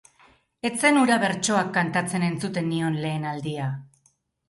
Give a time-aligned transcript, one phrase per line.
[0.69, 3.73] Ez zen hura bertsoak kantatzen entzuten nion lehen aldia.